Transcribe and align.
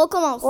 on 0.00 0.04
recommence. 0.04 0.42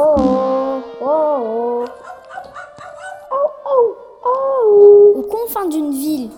Aux 5.16 5.22
confins 5.22 5.66
d'une 5.68 5.90
ville, 5.92 6.30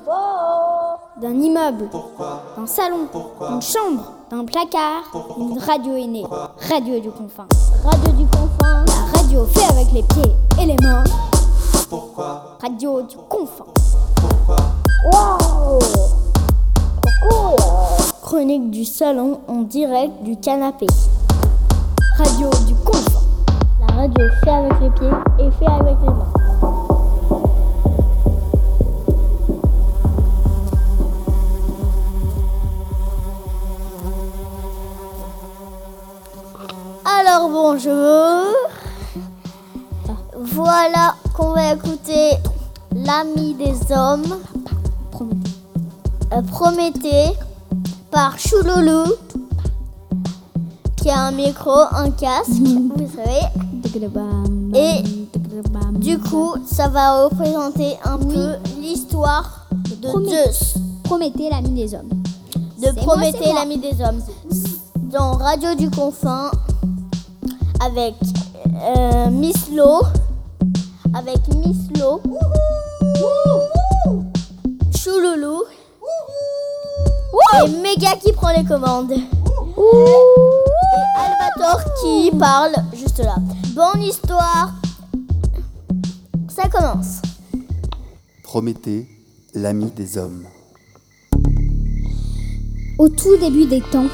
d'un 1.20 1.34
immeuble, 1.34 1.88
d'un 2.56 2.66
salon, 2.66 3.08
d'une 3.50 3.62
chambre, 3.62 4.12
d'un 4.30 4.44
placard, 4.44 5.02
une 5.38 5.58
radio 5.58 5.94
est 5.96 6.06
née. 6.06 6.24
Radio 6.70 7.00
du 7.00 7.10
confin. 7.10 7.46
Radio 7.84 8.12
du 8.12 8.24
confin. 8.26 8.84
La 8.86 9.18
radio 9.20 9.46
fait 9.46 9.64
avec 9.72 9.92
les 9.92 10.02
pieds 10.02 10.32
et 10.60 10.66
les 10.66 10.76
mains. 10.82 11.04
Radio 12.60 13.02
du 13.02 13.16
confin. 13.28 13.64
Chronique 18.22 18.70
du 18.70 18.84
salon 18.84 19.40
en 19.48 19.62
direct 19.62 20.22
du 20.22 20.36
canapé. 20.36 20.86
Radio 22.18 22.50
du 22.66 22.74
radio 24.02 24.28
fait 24.42 24.50
avec 24.50 24.80
les 24.80 24.90
pieds 24.90 25.08
et 25.38 25.50
fait 25.52 25.66
avec 25.66 25.96
les 26.00 26.08
mains. 26.08 26.32
Alors 37.04 37.48
bonjour. 37.48 38.42
Voilà 40.36 41.14
qu'on 41.32 41.52
va 41.52 41.72
écouter 41.72 42.32
l'ami 42.92 43.54
des 43.54 43.94
hommes. 43.94 44.40
Euh, 46.32 46.42
Prométhée 46.50 47.36
par 48.10 48.36
Chouloulou 48.36 49.12
qui 50.96 51.10
a 51.10 51.20
un 51.20 51.30
micro, 51.30 51.78
un 51.92 52.10
casque, 52.10 52.50
vous 52.50 53.10
savez. 53.14 53.71
Et 54.74 55.02
du 55.98 56.18
coup, 56.18 56.54
ça 56.66 56.88
va 56.88 57.24
représenter 57.24 57.98
un 58.04 58.16
peu 58.16 58.54
l'histoire 58.80 59.66
de 59.72 60.08
Prométhée. 60.08 60.30
Zeus, 60.46 60.74
Prométhée, 61.04 61.50
l'ami 61.50 61.70
des 61.70 61.94
hommes. 61.94 62.08
de 62.78 63.00
Prométhée, 63.00 63.52
l'ami 63.52 63.76
des 63.78 64.02
hommes, 64.02 64.20
dans 65.12 65.32
Radio 65.32 65.74
du 65.74 65.90
Confin 65.90 66.50
avec 67.84 68.14
euh, 68.96 69.30
Miss 69.30 69.70
Lo, 69.70 70.00
avec 71.14 71.40
Miss 71.54 71.88
Lo, 72.00 72.22
Chouloulou 74.96 75.64
et 77.64 77.68
Méga 77.82 78.16
qui 78.16 78.32
prend 78.32 78.52
les 78.56 78.64
commandes. 78.64 79.12
Et 79.12 79.22
Albator 81.18 81.82
qui 82.00 82.30
parle 82.38 82.72
juste 82.94 83.18
là. 83.18 83.36
Bonne 83.74 84.02
histoire. 84.02 84.74
Ça 86.50 86.68
commence. 86.68 87.22
Prométhée, 88.42 89.08
l'ami 89.54 89.90
des 89.96 90.18
hommes. 90.18 90.44
Au 92.98 93.08
tout 93.08 93.38
début 93.38 93.64
des 93.64 93.80
temps, 93.80 94.10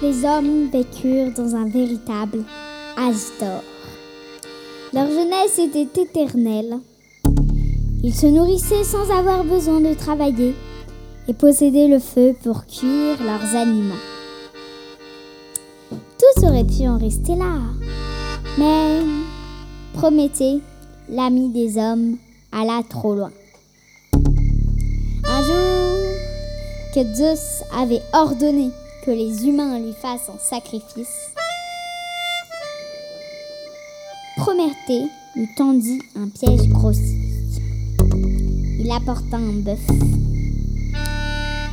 les 0.00 0.24
hommes 0.24 0.70
vécurent 0.70 1.34
dans 1.34 1.54
un 1.54 1.68
véritable 1.68 2.44
âge 2.96 3.26
d'or. 3.38 3.62
Leur 4.94 5.06
jeunesse 5.06 5.58
était 5.58 6.00
éternelle. 6.00 6.78
Ils 8.02 8.14
se 8.14 8.26
nourrissaient 8.26 8.84
sans 8.84 9.10
avoir 9.10 9.44
besoin 9.44 9.80
de 9.82 9.92
travailler 9.92 10.54
et 11.28 11.34
possédaient 11.34 11.88
le 11.88 11.98
feu 11.98 12.34
pour 12.42 12.64
cuire 12.64 13.22
leurs 13.22 13.54
aliments. 13.54 14.02
Tous 15.90 16.44
auraient 16.46 16.64
pu 16.64 16.88
en 16.88 16.96
rester 16.96 17.34
là. 17.34 17.60
Mais 18.58 19.02
Prométhée, 19.92 20.60
l'ami 21.08 21.48
des 21.48 21.78
hommes, 21.78 22.16
alla 22.52 22.82
trop 22.88 23.14
loin. 23.14 23.30
Un 25.24 25.42
jour, 25.42 25.96
que 26.94 27.14
Zeus 27.14 27.62
avait 27.74 28.02
ordonné 28.12 28.70
que 29.04 29.10
les 29.10 29.46
humains 29.46 29.78
lui 29.78 29.92
fassent 29.92 30.28
un 30.28 30.38
sacrifice, 30.38 31.32
Prométhée 34.36 35.06
lui 35.34 35.48
tendit 35.56 36.02
un 36.14 36.28
piège 36.28 36.68
grossier. 36.68 37.18
Il 38.78 38.90
apporta 38.90 39.38
un 39.38 39.60
bœuf, 39.60 39.80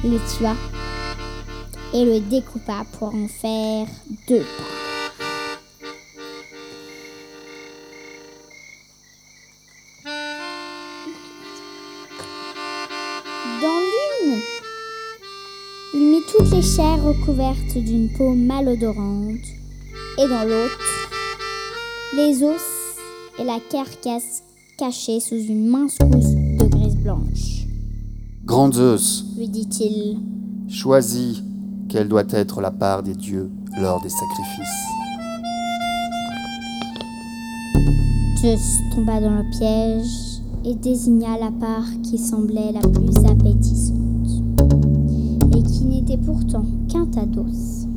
le 0.03 0.37
tua 0.37 0.55
et 1.93 2.05
le 2.05 2.19
découpa 2.21 2.85
pour 2.97 3.13
en 3.13 3.27
faire 3.27 3.87
deux. 4.27 4.45
Chairs 16.63 17.03
recouvertes 17.03 17.77
d'une 17.77 18.09
peau 18.09 18.33
malodorante, 18.33 19.45
et 20.17 20.27
dans 20.27 20.43
l'autre, 20.43 20.79
les 22.15 22.41
os 22.41 22.61
et 23.37 23.43
la 23.43 23.59
carcasse 23.69 24.43
cachée 24.77 25.19
sous 25.19 25.35
une 25.35 25.67
mince 25.67 25.97
couche 25.97 26.33
de 26.57 26.65
graisse 26.65 26.95
blanche. 26.95 27.65
Grand 28.45 28.73
Zeus, 28.73 29.25
Lui 29.37 29.49
dit-il, 29.49 30.19
choisis 30.69 31.43
quelle 31.89 32.07
doit 32.07 32.23
être 32.29 32.61
la 32.61 32.71
part 32.71 33.03
des 33.03 33.15
dieux 33.15 33.49
lors 33.79 34.01
des 34.01 34.09
sacrifices. 34.09 34.87
Zeus 38.41 38.79
tomba 38.95 39.19
dans 39.19 39.37
le 39.37 39.49
piège 39.57 40.41
et 40.65 40.75
désigna 40.75 41.37
la 41.37 41.51
part 41.51 41.87
qui 42.03 42.17
semblait 42.17 42.71
la 42.71 42.87
plus 42.87 43.17
appétissante 43.25 43.82
qui 45.67 45.85
n'était 45.85 46.17
pourtant 46.17 46.65
qu'un 46.89 47.05
tas 47.05 47.25
d'os. 47.25 47.87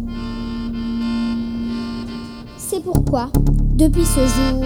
C'est 2.57 2.83
pourquoi, 2.83 3.31
depuis 3.77 4.05
ce 4.05 4.21
jour, 4.21 4.65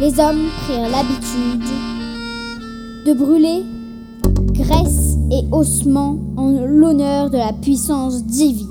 les 0.00 0.20
hommes 0.20 0.46
prirent 0.64 0.90
l'habitude 0.90 1.68
de 3.06 3.12
brûler 3.14 3.64
graisse 4.52 5.16
et 5.30 5.44
ossements 5.52 6.18
en 6.36 6.50
l'honneur 6.50 7.30
de 7.30 7.36
la 7.36 7.52
puissance 7.52 8.24
divine. 8.24 8.66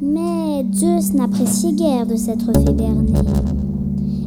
Mais 0.00 0.64
Zeus 0.72 1.14
n'appréciait 1.14 1.72
guère 1.72 2.06
de 2.06 2.16
s'être 2.16 2.52
fait 2.52 2.72
berner 2.72 3.12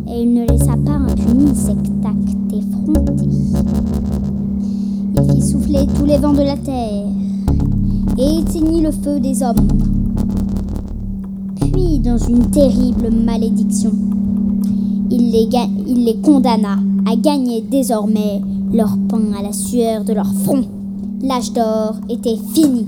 et 0.07 0.21
il 0.21 0.33
ne 0.33 0.45
laissa 0.45 0.75
pas 0.85 0.91
impuni 0.91 1.55
cet 1.55 1.77
acte 2.05 2.53
effronté. 2.53 3.27
Il 5.15 5.33
fit 5.33 5.41
souffler 5.41 5.87
tous 5.97 6.05
les 6.05 6.17
vents 6.17 6.33
de 6.33 6.43
la 6.43 6.57
terre 6.57 7.05
et 8.17 8.39
éteignit 8.39 8.81
le 8.81 8.91
feu 8.91 9.19
des 9.19 9.43
hommes. 9.43 9.67
Puis, 11.59 11.99
dans 11.99 12.17
une 12.17 12.45
terrible 12.51 13.09
malédiction, 13.11 13.91
il 15.11 15.31
les, 15.31 15.47
ga- 15.47 15.67
il 15.87 16.05
les 16.05 16.15
condamna 16.17 16.77
à 17.05 17.15
gagner 17.15 17.61
désormais 17.61 18.41
leur 18.73 18.97
pain 19.09 19.21
à 19.37 19.43
la 19.43 19.53
sueur 19.53 20.03
de 20.03 20.13
leur 20.13 20.31
front. 20.43 20.63
L'âge 21.21 21.51
d'or 21.53 21.95
était 22.09 22.37
fini. 22.53 22.87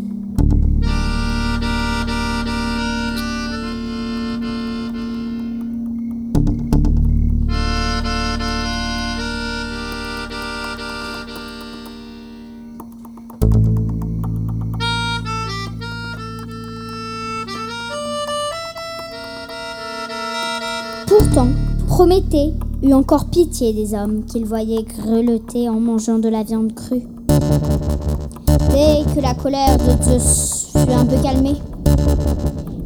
Prométhée 22.07 22.53
eut 22.83 22.93
encore 22.93 23.25
pitié 23.25 23.73
des 23.73 23.93
hommes 23.93 24.23
qu'il 24.23 24.45
voyait 24.45 24.83
grelotter 24.83 25.67
en 25.67 25.81
mangeant 25.81 26.19
de 26.19 26.29
la 26.29 26.41
viande 26.41 26.73
crue. 26.73 27.03
Dès 27.27 29.03
que 29.13 29.19
la 29.21 29.33
colère 29.33 29.77
de 29.77 30.01
Zeus 30.01 30.69
fut 30.71 30.93
un 30.93 31.03
peu 31.03 31.17
calmée, 31.21 31.57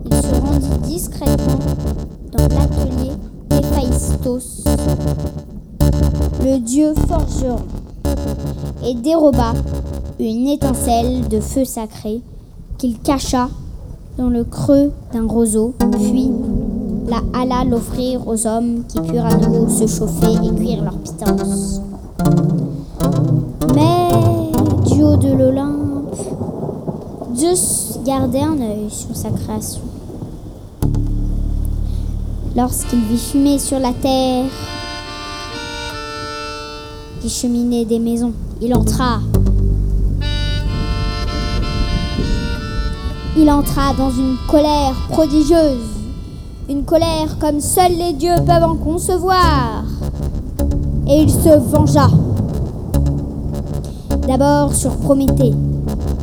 il 0.05 0.15
se 0.15 0.41
rendit 0.41 0.79
discrètement 0.87 1.59
dans 2.31 2.47
l'atelier 2.47 3.11
d'Héphaïstos, 3.51 4.63
le 6.43 6.57
dieu 6.57 6.95
forgeron, 7.07 7.59
et 8.83 8.95
déroba 8.95 9.53
une 10.19 10.47
étincelle 10.47 11.27
de 11.27 11.39
feu 11.39 11.63
sacré 11.63 12.21
qu'il 12.79 12.97
cacha 12.97 13.49
dans 14.17 14.29
le 14.29 14.45
creux 14.45 14.91
d'un 15.13 15.27
roseau, 15.27 15.75
puis 15.91 16.31
la 17.11 17.21
alla 17.33 17.65
l'offrir 17.65 18.25
aux 18.25 18.47
hommes 18.47 18.85
qui 18.87 19.01
purent 19.01 19.25
à 19.25 19.35
nouveau 19.35 19.67
se 19.67 19.85
chauffer 19.85 20.31
et 20.31 20.55
cuire 20.55 20.81
leur 20.81 20.97
pitance. 20.97 21.81
Mais 23.75 24.89
du 24.89 25.03
haut 25.03 25.17
de 25.17 25.33
l'Olympe, 25.33 26.15
Zeus 27.35 27.99
gardait 28.05 28.43
un 28.43 28.57
œil 28.61 28.89
sur 28.89 29.13
sa 29.13 29.29
création. 29.29 29.81
Lorsqu'il 32.55 33.01
vit 33.01 33.17
fumer 33.17 33.59
sur 33.59 33.79
la 33.79 33.91
terre 33.91 34.45
qui 37.21 37.27
cheminait 37.29 37.83
des 37.83 37.99
maisons, 37.99 38.31
il 38.61 38.73
entra. 38.73 39.19
Il 43.37 43.49
entra 43.49 43.93
dans 43.97 44.11
une 44.11 44.37
colère 44.47 44.93
prodigieuse, 45.09 45.90
une 46.69 46.83
colère 46.83 47.37
comme 47.39 47.59
seuls 47.59 47.97
les 47.97 48.13
dieux 48.13 48.35
peuvent 48.45 48.63
en 48.63 48.75
concevoir. 48.75 49.83
Et 51.07 51.23
il 51.23 51.29
se 51.29 51.57
vengea. 51.57 52.09
D'abord 54.27 54.73
sur 54.73 54.95
Prométhée, 54.97 55.53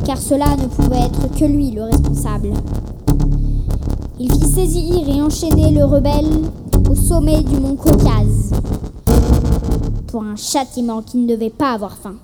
car 0.05 0.17
cela 0.17 0.55
ne 0.55 0.67
pouvait 0.67 1.05
être 1.05 1.31
que 1.37 1.45
lui 1.45 1.71
le 1.71 1.83
responsable. 1.83 2.53
Il 4.19 4.31
fit 4.31 4.51
saisir 4.51 5.07
et 5.07 5.21
enchaîner 5.21 5.71
le 5.71 5.85
rebelle 5.85 6.49
au 6.89 6.95
sommet 6.95 7.41
du 7.41 7.59
mont 7.59 7.75
Caucase 7.75 8.51
pour 10.07 10.23
un 10.23 10.35
châtiment 10.35 11.01
qui 11.01 11.17
ne 11.17 11.27
devait 11.27 11.51
pas 11.51 11.73
avoir 11.73 11.95
fin. 11.97 12.15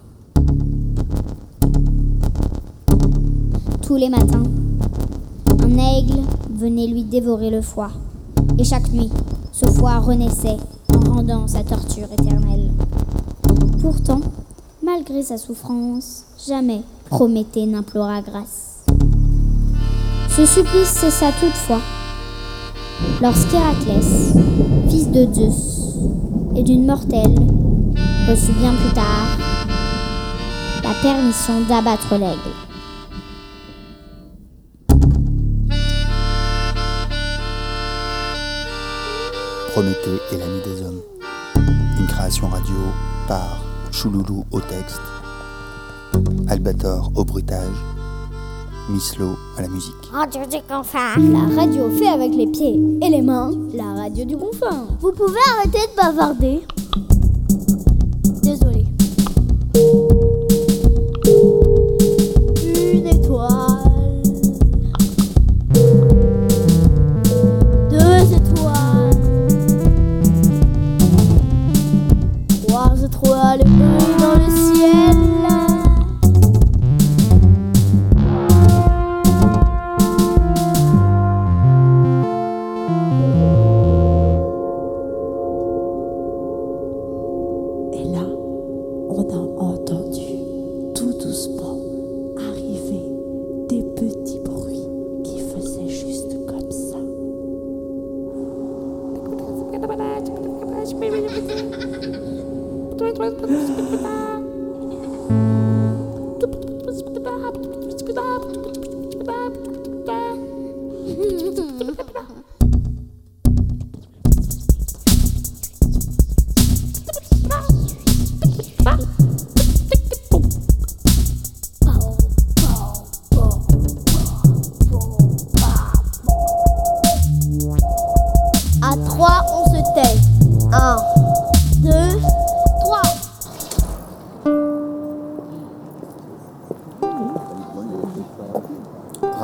Tous 3.84 3.96
les 3.96 4.10
matins, 4.10 4.44
un 5.64 5.78
aigle 5.78 6.22
venait 6.52 6.88
lui 6.88 7.04
dévorer 7.04 7.52
le 7.52 7.62
foie, 7.62 7.92
et 8.58 8.64
chaque 8.64 8.92
nuit, 8.92 9.10
ce 9.52 9.66
foie 9.66 10.00
renaissait 10.00 10.58
en 10.94 11.14
rendant 11.14 11.48
sa 11.48 11.64
torture 11.64 12.08
éternelle. 12.18 12.72
Pourtant, 13.82 14.22
malgré 14.84 15.24
sa 15.24 15.38
souffrance, 15.38 16.26
jamais 16.48 16.82
Prométhée 17.10 17.68
n'implora 17.68 18.22
grâce. 18.22 18.84
Ce 20.36 20.46
supplice 20.46 20.90
cessa 20.90 21.32
toutefois 21.40 21.82
lorsqu'Héraclès, 23.22 24.34
fils 24.90 25.12
de 25.12 25.28
Zeus 25.32 25.96
et 26.56 26.64
d'une 26.64 26.86
mortelle, 26.86 27.36
reçut 28.28 28.54
bien 28.54 28.74
plus 28.74 28.94
tard 28.94 29.38
la 30.84 30.94
permission 31.02 31.62
d'abattre 31.70 32.16
l'aigle. 32.16 32.75
Prométhée 39.76 40.22
et 40.32 40.38
l'ami 40.38 40.62
des 40.64 40.82
hommes. 40.84 41.02
Une 42.00 42.08
création 42.08 42.48
radio 42.48 42.76
par 43.28 43.62
Chouloulou 43.92 44.46
au 44.50 44.62
texte, 44.62 45.02
Albator 46.48 47.12
au 47.14 47.26
bruitage, 47.26 47.76
Mislo 48.88 49.36
à 49.58 49.64
la 49.64 49.68
musique. 49.68 49.94
Radio 50.14 50.44
du 50.46 50.64
confin. 50.66 51.18
La 51.18 51.62
radio 51.62 51.90
fait 51.90 52.08
avec 52.08 52.34
les 52.34 52.48
pieds 52.48 52.80
et 53.02 53.10
les 53.10 53.22
mains. 53.22 53.52
La 53.74 54.02
radio 54.02 54.24
du 54.24 54.38
confin. 54.38 54.88
Vous 55.02 55.12
pouvez 55.12 55.42
arrêter 55.58 55.80
de 55.92 55.96
bavarder. 55.98 56.62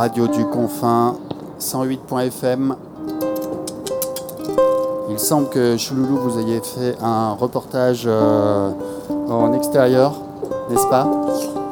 Radio 0.02 0.26
du 0.26 0.44
Confin, 0.46 1.16
108.fm. 1.60 2.76
Il 5.12 5.20
semble 5.20 5.48
que 5.50 5.78
Chouloulou, 5.78 6.18
vous 6.18 6.40
ayez 6.40 6.60
fait 6.60 6.98
un 7.04 7.34
reportage 7.34 8.06
euh, 8.08 8.72
en 9.30 9.54
extérieur, 9.54 10.16
n'est-ce 10.72 10.88
pas? 10.88 11.08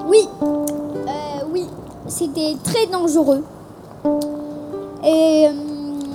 Oui, 0.08 0.30
euh, 0.44 1.10
oui, 1.52 1.66
c'était 2.06 2.56
très 2.64 2.86
dangereux. 2.86 3.44
Et 5.04 5.48
euh, 5.48 5.52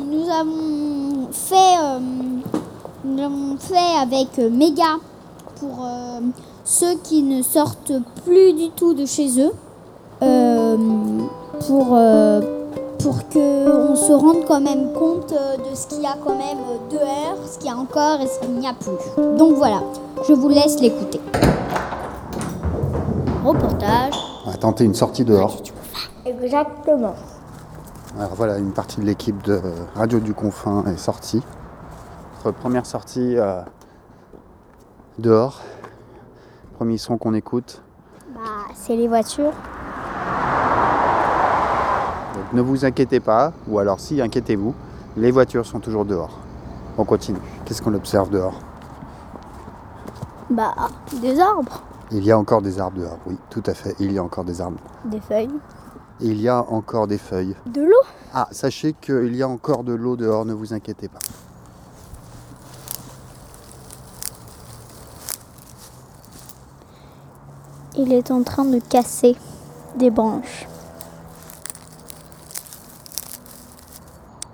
nous 0.09 0.31
avons 0.31 1.33
fait, 1.33 1.99
nous 3.05 3.17
l'avons 3.17 3.57
fait 3.59 3.99
avec 4.01 4.39
Méga 4.53 4.99
pour 5.59 5.85
ceux 6.63 6.95
qui 7.03 7.25
ne 7.25 7.43
sortent 7.43 7.95
plus 8.25 8.53
du 8.53 8.71
tout 8.71 8.95
de 8.95 9.05
chez 9.05 9.41
eux, 9.41 9.53
pour 11.67 11.89
euh, 11.93 12.41
pour 13.03 13.29
que 13.29 13.91
on 13.91 13.97
se 13.97 14.13
rende 14.13 14.45
quand 14.47 14.61
même 14.61 14.93
compte 14.93 15.33
euh, 15.33 15.57
de 15.57 15.75
ce 15.75 15.87
qu'il 15.87 16.03
y 16.03 16.07
a 16.07 16.17
quand 16.23 16.37
même 16.37 16.59
dehors, 16.91 17.37
ce 17.47 17.59
qu'il 17.59 17.69
y 17.69 17.71
a 17.71 17.77
encore 17.77 18.21
et 18.21 18.27
ce 18.27 18.41
qu'il 18.41 18.55
n'y 18.55 18.67
a 18.67 18.75
plus. 18.75 19.37
Donc 19.37 19.57
voilà, 19.57 19.83
je 20.27 20.33
vous 20.33 20.49
laisse 20.49 20.81
l'écouter. 20.81 21.21
Reportage. 23.45 24.15
On 24.47 24.51
va 24.51 24.57
tenter 24.57 24.85
une 24.85 24.95
sortie 24.95 25.25
dehors. 25.25 25.57
Exactement. 26.25 27.15
Alors 28.19 28.35
voilà, 28.35 28.59
une 28.59 28.73
partie 28.73 29.01
de 29.01 29.07
l'équipe 29.07 29.43
de 29.43 29.61
Radio 29.95 30.21
du 30.21 30.35
Confin 30.35 30.85
est 30.87 30.97
sortie. 30.97 31.43
Notre 32.45 32.59
première 32.59 32.87
sortie 32.87 33.37
euh, 33.37 33.61
dehors. 35.19 35.61
Premier 36.77 36.99
son 36.99 37.19
qu'on 37.19 37.35
écoute. 37.35 37.83
Bah, 38.35 38.41
c'est 38.75 38.97
les 38.97 39.09
voitures. 39.09 39.53
Ne 42.55 42.61
vous 42.63 42.85
inquiétez 42.85 43.21
pas, 43.21 43.53
ou 43.69 43.79
alors 43.79 43.99
si, 44.01 44.21
inquiétez-vous, 44.21 44.75
les 45.17 45.31
voitures 45.31 45.67
sont 45.67 45.81
toujours 45.81 46.05
dehors. 46.05 46.39
On 46.97 47.05
continue. 47.05 47.39
Qu'est-ce 47.65 47.83
qu'on 47.83 47.95
observe 47.95 48.31
dehors? 48.31 48.59
Bah, 50.51 50.75
des 51.21 51.41
arbres, 51.41 51.83
Il 52.13 52.25
y 52.25 52.31
a 52.31 52.39
encore 52.39 52.63
des 52.63 52.79
arbres 52.79 52.99
dehors, 52.99 53.19
oui, 53.27 53.37
tout 53.51 53.63
à 53.67 53.75
fait, 53.75 53.97
il 53.99 54.13
y 54.13 54.19
a 54.19 54.23
encore 54.23 54.45
des 54.45 54.61
arbres. 54.61 54.79
des 55.07 55.21
feuilles, 55.21 55.51
Il 56.21 56.41
y 56.41 56.49
a 56.49 56.63
encore 56.71 57.07
des 57.09 57.19
feuilles. 57.19 57.57
de 57.67 57.81
l'eau. 57.83 58.03
Ah, 58.33 58.47
sachez 58.53 58.93
qu'il 58.93 59.35
y 59.35 59.43
a 59.43 59.49
encore 59.49 59.83
de 59.85 59.95
l'eau 59.95 60.17
dehors, 60.17 60.45
ne 60.45 60.53
vous 60.53 60.73
inquiétez 60.75 61.09
pas. 61.09 61.19
Il 67.97 68.13
est 68.13 68.31
en 68.31 68.43
train 68.43 68.65
de 68.65 68.79
casser 68.81 69.37
des 69.99 70.11
branches. 70.11 70.67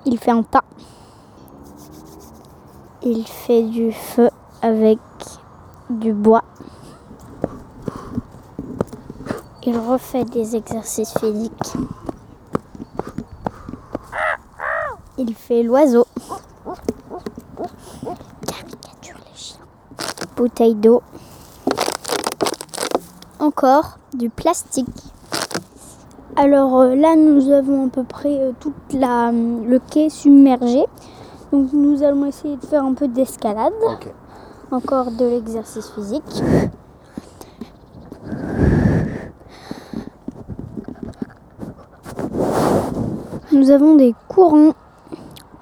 Il 0.06 0.18
fait 0.18 0.30
un 0.30 0.42
tas. 0.42 0.64
Il 3.02 3.26
fait 3.26 3.62
du 3.62 3.92
feu 3.92 4.30
avec 4.62 4.98
du 5.90 6.12
bois. 6.12 6.44
Il 9.66 9.76
refait 9.78 10.24
des 10.24 10.56
exercices 10.56 11.12
physiques. 11.18 11.74
Il 15.18 15.34
fait 15.34 15.62
l'oiseau. 15.62 16.06
Caricature 18.46 19.16
les 19.30 19.36
chiens. 19.36 19.58
Bouteille 20.36 20.74
d'eau. 20.74 21.02
Encore 23.38 23.98
du 24.14 24.30
plastique. 24.30 25.09
Alors 26.42 26.80
euh, 26.80 26.94
là, 26.94 27.16
nous 27.16 27.50
avons 27.50 27.88
à 27.88 27.90
peu 27.90 28.02
près 28.02 28.34
euh, 28.40 28.52
tout 28.58 28.72
la, 28.94 29.30
le 29.30 29.78
quai 29.78 30.08
submergé. 30.08 30.86
Donc 31.52 31.70
nous 31.74 32.02
allons 32.02 32.24
essayer 32.24 32.56
de 32.56 32.64
faire 32.64 32.82
un 32.82 32.94
peu 32.94 33.08
d'escalade. 33.08 33.74
Encore 34.70 35.10
de 35.10 35.26
l'exercice 35.26 35.90
physique. 35.90 36.42
Nous 43.52 43.70
avons 43.70 43.96
des 43.96 44.14
courants 44.26 44.72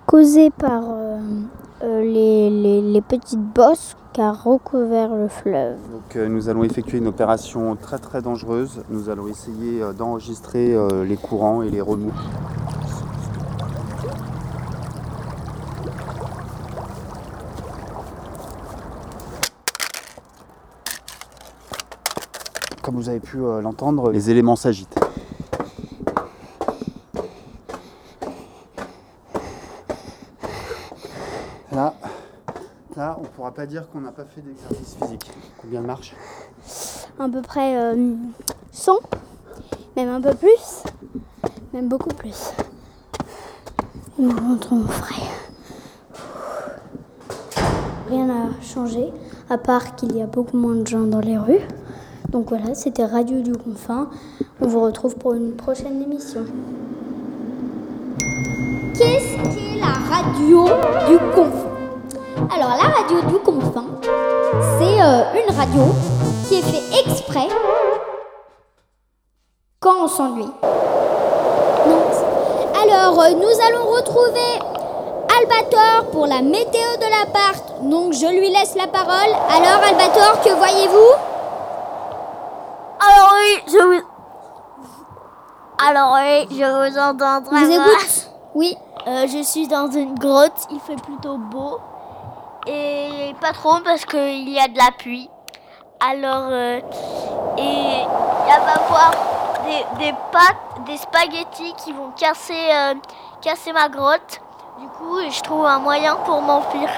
causés 0.06 0.50
par 0.50 0.82
euh, 0.84 1.18
euh, 1.82 2.02
les, 2.02 2.50
les- 2.50 2.82
les 2.82 3.00
petites 3.00 3.38
bosses 3.40 3.96
qu'a 4.12 4.32
recouvert 4.32 5.14
le 5.14 5.28
fleuve. 5.28 5.76
Donc 5.92 6.16
euh, 6.16 6.28
nous 6.28 6.48
allons 6.48 6.64
effectuer 6.64 6.98
une 6.98 7.06
opération 7.06 7.76
très 7.76 7.98
très 7.98 8.20
dangereuse. 8.22 8.82
Nous 8.90 9.10
allons 9.10 9.28
essayer 9.28 9.82
euh, 9.82 9.92
d'enregistrer 9.92 10.74
euh, 10.74 11.04
les 11.04 11.16
courants 11.16 11.62
et 11.62 11.70
les 11.70 11.80
remous. 11.80 12.12
Comme 22.82 22.94
vous 22.96 23.08
avez 23.08 23.20
pu 23.20 23.38
euh, 23.38 23.60
l'entendre, 23.60 24.10
les 24.12 24.30
éléments 24.30 24.56
s'agitent. 24.56 24.98
Là, 31.72 31.94
là, 32.96 33.16
on 33.18 33.22
ne 33.22 33.26
pas 33.50 33.66
dire 33.66 33.88
qu'on 33.90 34.00
n'a 34.00 34.12
pas 34.12 34.24
fait 34.24 34.40
d'exercice 34.40 34.96
physique. 35.00 35.30
Combien 35.60 35.80
de 35.80 35.86
marches? 35.86 36.14
À 37.18 37.28
peu 37.28 37.42
près 37.42 37.76
euh, 37.76 38.14
100, 38.72 38.92
même 39.96 40.08
un 40.08 40.20
peu 40.20 40.34
plus, 40.34 40.82
même 41.72 41.88
beaucoup 41.88 42.10
plus. 42.10 42.52
Nous 44.18 44.30
rentrons 44.30 44.80
au 44.80 44.88
frais. 44.88 45.22
Rien 48.08 48.26
n'a 48.26 48.50
changé, 48.62 49.12
à 49.50 49.58
part 49.58 49.96
qu'il 49.96 50.16
y 50.16 50.22
a 50.22 50.26
beaucoup 50.26 50.56
moins 50.56 50.74
de 50.74 50.86
gens 50.86 51.04
dans 51.04 51.20
les 51.20 51.38
rues. 51.38 51.66
Donc 52.30 52.48
voilà, 52.48 52.74
c'était 52.74 53.04
Radio 53.04 53.40
du 53.40 53.52
Confin. 53.52 54.10
On 54.60 54.66
vous 54.66 54.80
retrouve 54.80 55.16
pour 55.16 55.34
une 55.34 55.52
prochaine 55.52 56.02
émission. 56.02 56.44
Qu'est-ce 58.98 59.36
qu'est 59.54 59.78
la 59.78 59.92
radio 59.92 60.64
du 61.08 61.18
confin? 61.32 61.68
Alors 62.52 62.70
la 62.70 62.88
radio 62.88 63.20
du 63.28 63.37
c'est 64.78 65.00
euh, 65.00 65.22
une 65.34 65.54
radio 65.56 65.82
qui 66.48 66.56
est 66.58 66.62
fait 66.62 67.00
exprès 67.00 67.48
quand 69.80 70.04
on 70.04 70.08
s'ennuie. 70.08 70.50
Alors 72.82 73.20
euh, 73.20 73.30
nous 73.30 73.60
allons 73.66 73.90
retrouver 73.90 74.58
Albator 75.38 76.10
pour 76.10 76.26
la 76.26 76.42
météo 76.42 76.96
de 77.00 77.10
l'appart. 77.10 77.82
Donc 77.82 78.12
je 78.12 78.26
lui 78.26 78.50
laisse 78.50 78.74
la 78.76 78.86
parole. 78.86 79.32
Alors 79.50 79.82
Albator, 79.86 80.40
que 80.42 80.50
voyez-vous? 80.50 81.12
Alors 83.00 83.34
oui, 83.34 83.62
je 83.66 83.78
vous... 83.84 84.02
Alors 85.88 86.16
oui, 86.20 86.46
je 86.50 86.90
vous 86.90 86.98
entends 86.98 87.42
très 87.42 87.60
Vous 87.60 87.68
bien. 87.68 87.84
écoute 87.84 88.30
Oui. 88.54 88.76
Euh, 89.06 89.26
je 89.26 89.42
suis 89.42 89.68
dans 89.68 89.90
une 89.90 90.14
grotte, 90.18 90.66
il 90.70 90.80
fait 90.80 91.00
plutôt 91.00 91.38
beau. 91.38 91.78
Et 92.70 93.34
pas 93.40 93.52
trop 93.52 93.80
parce 93.84 94.04
qu'il 94.04 94.48
y 94.48 94.58
a 94.60 94.68
de 94.68 94.76
la 94.76 94.90
pluie. 94.98 95.30
Alors, 96.00 96.48
euh, 96.50 96.78
et 97.56 97.62
il 97.62 98.06
va 98.46 98.48
y 98.48 98.78
avoir 98.78 99.10
des, 99.64 100.04
des 100.04 100.12
pâtes, 100.30 100.84
des 100.86 100.96
spaghettis 100.96 101.72
qui 101.82 101.92
vont 101.92 102.10
casser, 102.16 102.52
euh, 102.72 102.94
casser 103.42 103.72
ma 103.72 103.88
grotte. 103.88 104.40
Du 104.78 104.86
coup, 104.88 105.18
je 105.28 105.40
trouve 105.40 105.64
un 105.66 105.78
moyen 105.80 106.14
pour 106.24 106.40
m'enfuir. 106.42 106.88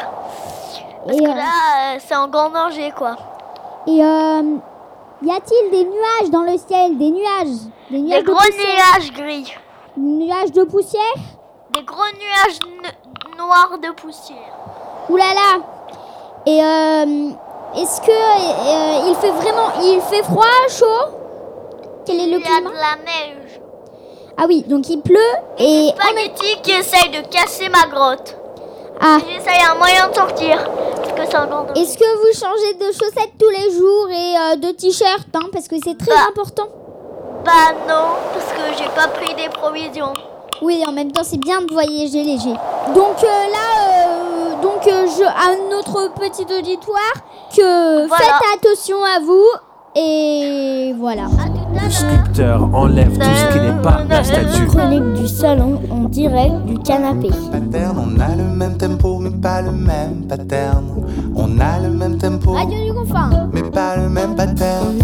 Parce 1.06 1.16
Et, 1.16 1.22
que 1.22 1.30
euh, 1.30 1.34
là, 1.34 1.98
c'est 1.98 2.16
en 2.16 2.28
grand 2.28 2.50
danger, 2.50 2.92
quoi. 2.96 3.16
Et 3.86 4.04
euh, 4.04 4.56
y 5.22 5.30
a-t-il 5.30 5.70
des 5.70 5.84
nuages 5.84 6.30
dans 6.30 6.42
le 6.42 6.58
ciel? 6.58 6.98
Des 6.98 7.10
nuages? 7.10 7.68
Des 7.90 8.00
nuages 8.00 8.18
Des 8.18 8.22
de 8.26 8.30
gros 8.30 8.42
poussière? 8.44 8.66
nuages 8.98 9.12
gris. 9.12 9.54
Des 9.96 10.26
nuages 10.26 10.52
de 10.52 10.64
poussière? 10.64 11.14
Des 11.70 11.82
gros 11.84 11.96
nuages 12.18 12.58
noirs 13.38 13.78
de 13.82 13.90
poussière. 13.92 14.36
Ouh 15.10 15.16
là 15.16 15.34
là 15.34 15.60
Et 16.46 16.60
euh, 16.62 17.30
est-ce 17.82 18.00
que 18.00 18.10
euh, 18.10 19.08
il 19.08 19.14
fait 19.16 19.30
vraiment 19.30 19.70
il 19.82 20.00
fait 20.02 20.22
froid, 20.22 20.44
chaud? 20.68 21.16
Quel 22.06 22.16
est 22.20 22.26
le 22.26 22.38
Il 22.38 22.40
y 22.40 22.44
a 22.44 22.46
climat? 22.56 22.70
de 22.70 22.74
la 22.74 22.96
neige. 23.04 23.60
Ah 24.38 24.44
oui, 24.48 24.64
donc 24.68 24.88
il 24.88 25.00
pleut 25.02 25.18
et 25.58 25.86
même 25.86 25.94
Spaghetti 25.96 26.60
qui 26.62 26.70
essaye 26.72 27.10
de 27.10 27.26
casser 27.28 27.68
ma 27.68 27.86
grotte. 27.94 28.36
Ah, 29.00 29.18
J'essaye 29.26 29.62
un 29.70 29.74
moyen 29.76 30.08
de 30.08 30.14
sortir. 30.14 30.56
Parce 30.96 31.12
que 31.12 31.24
c'est 31.26 31.80
est-ce 31.80 31.98
que 31.98 32.04
vous 32.18 32.38
changez 32.38 32.74
de 32.74 32.86
chaussettes 32.92 33.32
tous 33.38 33.48
les 33.50 33.70
jours 33.76 34.08
et 34.10 34.36
euh, 34.36 34.56
de 34.56 34.70
t-shirt 34.72 35.26
hein, 35.34 35.48
parce 35.52 35.68
que 35.68 35.76
c'est 35.84 35.96
très 35.98 36.14
Bah. 36.14 36.28
important? 36.30 36.68
Bah 37.44 37.72
non, 37.88 38.10
parce 38.34 38.52
que 38.52 38.78
j'ai 38.78 38.88
pas 38.90 39.08
pris 39.08 39.34
des 39.34 39.48
provisions. 39.48 40.12
Oui, 40.62 40.82
en 40.86 40.92
même 40.92 41.10
temps, 41.10 41.22
c'est 41.24 41.38
bien 41.40 41.62
de 41.62 41.72
voyager 41.72 42.22
léger. 42.22 42.52
Donc 42.94 43.16
euh, 43.22 43.26
là, 43.26 43.68
euh, 43.88 44.19
à 45.18 45.56
notre 45.70 46.12
petit 46.14 46.46
auditoire 46.56 47.14
que 47.54 48.06
Voilà. 48.06 48.24
faites 48.24 48.58
attention 48.62 48.96
à 49.02 49.18
vous 49.20 49.44
et 49.96 50.94
voilà. 50.98 51.24
Le 51.72 51.90
sculpteur 51.90 52.68
enlève 52.72 53.12
tout 53.18 53.24
ce 53.24 53.52
qui 53.52 53.60
n'est 53.60 53.82
pas 53.82 54.02
la 54.08 54.22
statue. 54.22 54.66
Chronique 54.66 55.12
du 55.14 55.26
salon 55.26 55.80
en 55.90 56.04
direct 56.04 56.64
du 56.66 56.78
canapé. 56.78 57.28
pattern, 57.50 57.96
on 57.98 58.20
a 58.20 58.36
le 58.36 58.44
même 58.44 58.76
tempo 58.76 59.18
mais 59.18 59.30
pas 59.30 59.62
le 59.62 59.72
même 59.72 60.26
pattern. 60.28 60.84
On 61.34 61.58
a 61.58 61.80
le 61.82 61.90
même 61.90 62.16
tempo 62.18 62.52
Radio 62.52 62.78
du 62.86 62.92
confin. 62.94 63.30
mais 63.52 63.62
pas 63.62 63.96
le 63.96 64.08
même 64.08 64.36
pattern. 64.36 64.99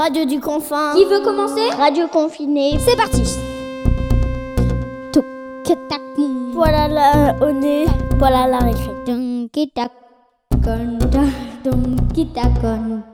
Radio 0.00 0.24
du 0.24 0.40
confin. 0.40 0.94
Qui 0.96 1.04
veut 1.04 1.20
commencer 1.20 1.68
Radio 1.76 2.08
confiné. 2.08 2.78
C'est 2.78 2.96
parti. 2.96 3.22
Tac. 5.90 6.00
Voilà 6.54 6.88
là, 6.88 7.36
on 7.42 7.60
est. 7.60 7.84
Voilà 8.18 8.46
la 8.46 8.60
récré. 8.60 8.90
Tac. 9.74 9.92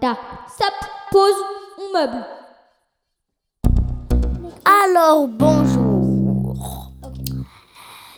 Tac. 0.00 0.18
Stop. 0.48 0.74
Pause. 1.10 1.34
On 1.76 1.92
meuble. 1.92 2.24
Alors, 4.84 5.26
bonjour. 5.26 6.92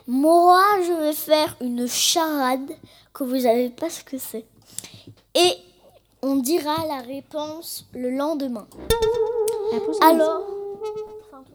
Moi, 0.07 0.63
je 0.87 0.93
vais 0.93 1.15
faire 1.15 1.57
une 1.63 1.89
charade 1.89 2.71
que 3.15 3.25
vous 3.25 3.41
savez 3.41 3.71
pas 3.71 3.89
ce 3.89 4.05
que 4.05 4.19
c'est. 4.19 4.45
Et 5.35 5.57
on 6.23 6.37
dira 6.37 6.87
la 6.87 7.01
réponse 7.01 7.87
le 7.93 8.11
lendemain. 8.11 8.67
Alors, 10.03 10.43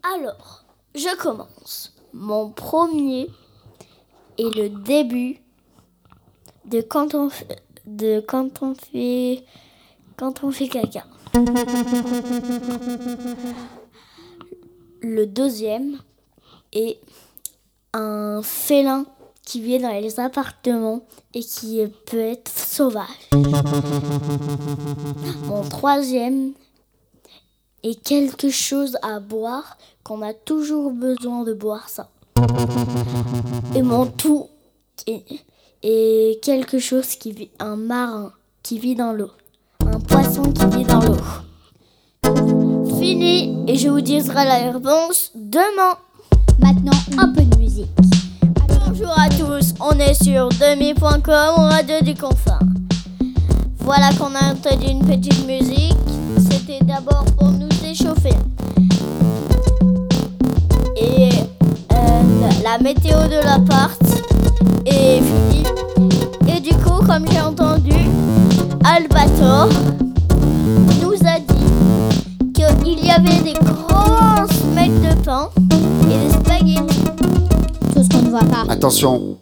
alors, 0.02 0.64
je 0.94 1.16
commence. 1.16 1.94
Mon 2.12 2.50
premier 2.50 3.30
est 4.38 4.54
le 4.54 4.68
début 4.68 5.40
de 6.64 6.80
quand 6.80 7.14
on 7.14 7.28
fait, 7.28 7.62
de 7.86 8.20
quand 8.20 8.62
on 8.62 8.74
fait, 8.74 9.44
quand 10.16 10.44
on 10.44 10.50
fait 10.50 10.68
caca. 10.68 11.04
Le 15.00 15.26
deuxième 15.26 15.98
est 16.72 17.00
un 17.92 18.40
félin 18.42 19.06
qui 19.44 19.60
vit 19.60 19.78
dans 19.78 19.90
les 19.90 20.18
appartements 20.20 21.02
et 21.34 21.40
qui 21.40 21.80
peut 22.06 22.18
être 22.18 22.50
sauvage. 22.50 23.30
Mon 25.46 25.62
troisième 25.68 26.52
et 27.82 27.94
quelque 27.94 28.48
chose 28.48 28.96
à 29.02 29.20
boire 29.20 29.76
qu'on 30.02 30.22
a 30.22 30.32
toujours 30.32 30.90
besoin 30.92 31.44
de 31.44 31.52
boire 31.52 31.88
ça. 31.88 32.08
Et 33.74 33.82
mon 33.82 34.06
tout 34.06 34.48
est, 35.06 35.24
est 35.82 36.42
quelque 36.42 36.78
chose 36.78 37.14
qui 37.16 37.32
vit, 37.32 37.50
un 37.58 37.76
marin 37.76 38.32
qui 38.62 38.78
vit 38.78 38.94
dans 38.94 39.12
l'eau, 39.12 39.30
un 39.86 40.00
poisson 40.00 40.42
qui 40.44 40.66
vit 40.76 40.84
dans 40.84 41.00
l'eau. 41.00 41.16
Fini 42.98 43.64
et 43.68 43.76
je 43.76 43.88
vous 43.88 44.00
dirai 44.00 44.44
la 44.44 44.72
réponse 44.72 45.30
demain. 45.34 45.98
Maintenant, 46.60 46.92
un 47.18 47.28
peu. 47.32 47.53
Bonjour 48.96 49.18
à 49.18 49.28
tous, 49.28 49.74
on 49.80 49.98
est 49.98 50.14
sur 50.14 50.48
demi.com, 50.50 51.64
radio 51.68 51.96
du 52.00 52.14
confin. 52.14 52.60
Voilà 53.80 54.10
qu'on 54.10 54.32
a 54.36 54.52
entendu 54.52 54.86
une 54.88 55.04
petite 55.04 55.44
musique. 55.48 55.96
C'était 56.38 56.78
d'abord 56.84 57.24
pour 57.36 57.50
nous 57.50 57.66
échauffer. 57.84 58.36
Et 60.96 61.28
euh, 61.92 62.50
la 62.62 62.78
météo 62.78 63.18
de 63.26 63.42
l'appart 63.42 64.00
est 64.86 65.20
finie. 65.20 65.66
Et 66.46 66.60
du 66.60 66.76
coup, 66.76 67.04
comme 67.04 67.26
j'ai 67.32 67.40
entendu, 67.40 67.96
Albator 68.84 69.70
nous 71.02 71.14
a 71.26 71.40
dit 71.40 72.52
qu'il 72.54 73.04
y 73.04 73.10
avait 73.10 73.42
des 73.42 73.54
grands 73.54 74.46
mecs 74.72 75.00
de 75.02 75.20
pain 75.24 75.48
Attention 78.68 79.38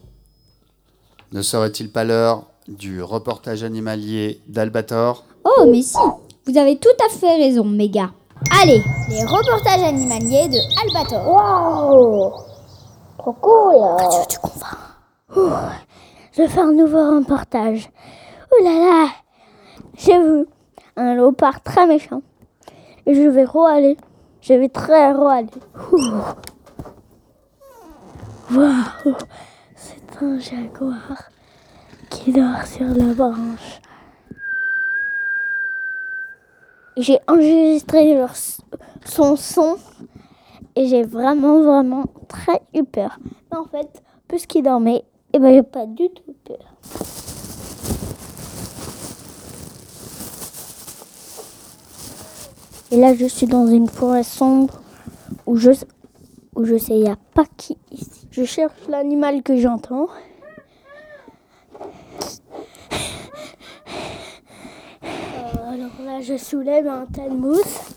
Ne 1.32 1.42
serait-il 1.42 1.90
pas 1.92 2.04
l'heure 2.04 2.44
du 2.68 3.02
reportage 3.02 3.62
animalier 3.62 4.40
d'Albator 4.48 5.24
Oh, 5.44 5.66
mais 5.70 5.82
si 5.82 5.98
Vous 6.46 6.56
avez 6.56 6.78
tout 6.78 6.88
à 7.04 7.08
fait 7.10 7.36
raison, 7.36 7.64
mes 7.64 7.88
gars. 7.90 8.10
Allez, 8.60 8.82
Les 9.10 9.22
reportages 9.24 9.82
animaliers 9.82 10.48
de 10.48 10.58
Albator. 10.82 11.28
Waouh 11.28 12.32
Trop 13.18 13.32
cool 13.34 13.76
Je 16.32 16.42
vais 16.42 16.48
faire 16.48 16.64
un 16.64 16.72
nouveau 16.72 17.18
reportage. 17.18 17.90
Oh 18.50 18.64
là 18.64 18.70
là 18.70 19.08
J'ai 19.98 20.18
vu 20.18 20.46
un 20.96 21.14
léopard 21.14 21.60
très 21.62 21.86
méchant. 21.86 22.22
Et 23.06 23.14
je 23.14 23.22
vais 23.28 23.44
râler. 23.44 23.96
Je 24.40 24.54
vais 24.54 24.68
très 24.68 25.12
râler. 25.12 25.48
Ouh. 28.52 28.58
Waouh 28.58 29.16
C'est 29.74 30.22
un 30.22 30.38
jaguar 30.38 31.30
qui 32.10 32.32
dort 32.32 32.66
sur 32.66 32.86
la 32.88 33.14
branche. 33.14 33.80
J'ai 36.96 37.18
enregistré 37.26 38.14
leur 38.14 38.34
son 39.04 39.36
son 39.36 39.78
et 40.76 40.86
j'ai 40.86 41.02
vraiment, 41.02 41.62
vraiment 41.62 42.04
très 42.28 42.60
eu 42.74 42.84
peur. 42.84 43.18
Mais 43.50 43.58
en 43.58 43.64
fait, 43.64 44.02
puisqu'il 44.28 44.62
dormait, 44.62 45.04
et 45.32 45.38
ben 45.38 45.54
j'ai 45.54 45.62
pas 45.62 45.86
du 45.86 46.08
tout 46.10 46.34
peur. 46.44 46.74
Et 52.90 52.96
là, 52.96 53.14
je 53.14 53.24
suis 53.24 53.46
dans 53.46 53.66
une 53.66 53.88
forêt 53.88 54.22
sombre 54.22 54.82
où 55.46 55.56
je, 55.56 55.70
où 56.54 56.64
je 56.64 56.76
sais, 56.76 56.94
il 56.94 57.04
n'y 57.04 57.08
a 57.08 57.16
pas 57.34 57.46
qui 57.56 57.78
ici. 57.90 58.21
Je 58.32 58.44
cherche 58.44 58.88
l'animal 58.88 59.42
que 59.42 59.58
j'entends. 59.58 60.08
Euh, 65.02 65.70
alors 65.70 66.00
là, 66.02 66.22
je 66.22 66.38
soulève 66.38 66.88
un 66.88 67.04
tas 67.04 67.28
de 67.28 67.34
mousse. 67.34 67.94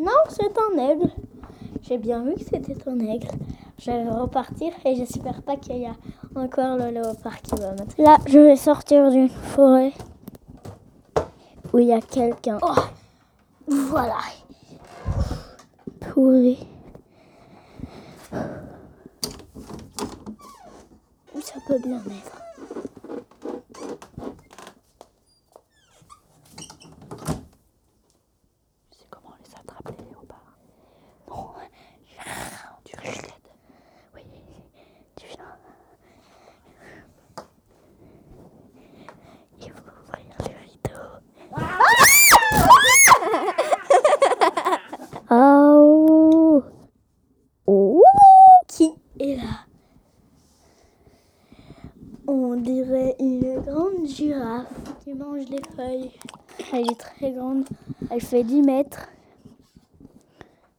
Non, 0.00 0.10
c'est 0.30 0.52
un 0.58 0.90
aigle. 0.90 1.12
J'ai 1.82 1.96
bien 1.96 2.24
vu 2.24 2.34
que 2.34 2.40
c'était 2.40 2.88
un 2.88 2.98
aigle. 2.98 3.28
Je 3.78 3.92
vais 3.92 4.08
repartir 4.08 4.72
et 4.84 4.96
j'espère 4.96 5.40
pas 5.42 5.54
qu'il 5.54 5.76
y 5.76 5.86
a 5.86 5.94
encore 6.34 6.76
le 6.76 6.90
léopard 6.90 7.40
qui 7.40 7.54
va 7.54 7.70
mettre. 7.70 7.94
Là, 7.98 8.18
je 8.26 8.40
vais 8.40 8.56
sortir 8.56 9.08
d'une 9.12 9.28
forêt 9.28 9.92
où 11.72 11.78
il 11.78 11.86
y 11.86 11.92
a 11.92 12.00
quelqu'un. 12.00 12.58
Oh, 12.62 12.74
voilà. 13.68 14.16
Pourri. 16.18 16.58
Ça 21.40 21.60
peut 21.68 21.78
bien 21.78 21.98
être. 21.98 22.42
C'est 28.90 29.08
comment 29.10 29.28
on 29.28 29.36
les 29.44 29.54
attrape 29.54 29.88
les 29.96 30.04
léopards 30.06 30.58
Non, 31.28 31.52
tu 32.84 32.96
l'aide. 33.04 33.32
Oui, 34.16 34.22
tu 35.16 35.26
viens. 35.28 35.56
Il 39.60 39.70
faut 39.70 39.92
ouvrir 40.02 40.34
les 40.40 40.56
rideaux. 40.66 41.18
Oh 45.30 46.62
Oh 47.66 48.02
Qui 48.66 48.94
est 49.20 49.36
là 49.36 49.66
On 52.26 52.56
dirait 52.56 53.14
une 53.20 53.60
grande 53.60 53.97
girafe 54.08 54.66
qui 55.04 55.12
mange 55.14 55.44
des 55.46 55.62
feuilles. 55.76 56.10
Elle 56.72 56.90
est 56.90 56.98
très 56.98 57.30
grande. 57.32 57.64
Elle 58.10 58.20
fait 58.20 58.42
10 58.42 58.62
mètres. 58.62 59.08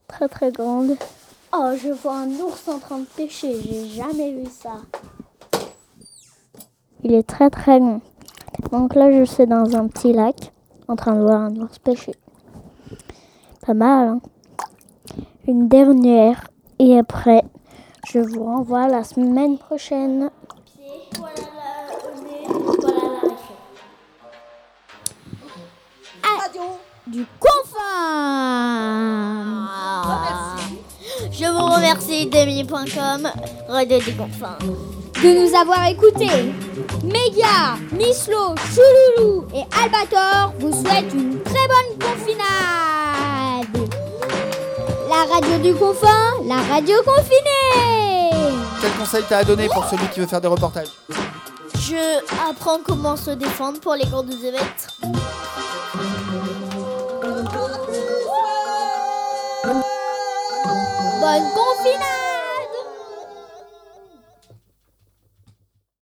Très 0.08 0.28
très 0.28 0.50
grande. 0.50 0.96
Oh, 1.52 1.70
je 1.76 1.90
vois 1.90 2.18
un 2.18 2.30
ours 2.40 2.68
en 2.68 2.78
train 2.78 2.98
de 2.98 3.06
pêcher. 3.16 3.60
J'ai 3.60 3.86
jamais 3.86 4.32
vu 4.32 4.46
ça. 4.50 4.76
Il 7.02 7.14
est 7.14 7.26
très 7.26 7.50
très 7.50 7.78
long. 7.78 8.00
Donc 8.72 8.94
là, 8.94 9.10
je 9.10 9.24
suis 9.24 9.46
dans 9.46 9.74
un 9.76 9.88
petit 9.88 10.12
lac 10.12 10.52
en 10.88 10.96
train 10.96 11.14
de 11.14 11.22
voir 11.22 11.40
un 11.40 11.56
ours 11.56 11.78
pêcher. 11.78 12.14
Pas 13.64 13.74
mal, 13.74 14.08
hein 14.08 14.20
Une 15.46 15.68
dernière. 15.68 16.48
Et 16.78 16.98
après, 16.98 17.42
je 18.06 18.18
vous 18.18 18.44
renvoie 18.44 18.88
la 18.88 19.04
semaine 19.04 19.58
prochaine. 19.58 20.30
Du 27.10 27.26
confin 27.40 27.80
Je 31.32 31.44
vous 31.44 31.74
remercie, 31.74 32.26
demi.com, 32.26 33.28
Radio 33.68 33.98
du 33.98 34.14
Confin. 34.14 34.56
De 35.20 35.28
nous 35.40 35.56
avoir 35.56 35.86
écoutés. 35.86 36.52
Méga, 37.02 37.76
Mislo, 37.90 38.54
Chouloulou 38.74 39.44
et 39.52 39.64
Albator 39.82 40.52
vous 40.60 40.72
souhaitent 40.72 41.12
une 41.12 41.42
très 41.42 41.66
bonne 41.66 41.98
confinade. 41.98 43.90
La 45.08 45.34
radio 45.34 45.58
du 45.58 45.74
confin, 45.74 46.44
la 46.44 46.58
radio 46.72 46.94
confinée. 47.04 48.54
Quel 48.80 48.92
conseil 48.92 49.24
t'as 49.28 49.38
à 49.38 49.44
donner 49.44 49.66
pour 49.66 49.84
celui 49.86 50.06
qui 50.08 50.20
veut 50.20 50.26
faire 50.28 50.40
des 50.40 50.48
reportages? 50.48 50.90
Je 51.74 52.18
apprends 52.48 52.78
comment 52.86 53.16
se 53.16 53.32
défendre 53.32 53.80
pour 53.80 53.94
les 53.94 54.04
grandes 61.20 61.42
événements. 61.44 61.50
Bonne 61.50 61.50
confinade 61.52 62.19